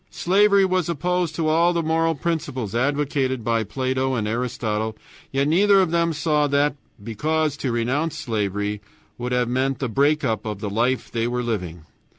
[0.09, 4.97] Slavery was opposed to all the moral principles advocated by Plato and Aristotle,
[5.31, 8.81] yet neither of them saw that, because to renounce slavery
[9.19, 11.85] would have meant the break up of the life they were living.